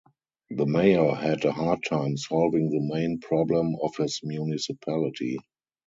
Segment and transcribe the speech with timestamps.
[0.49, 5.37] The mayor had a hard time solving the main problem of his municipality.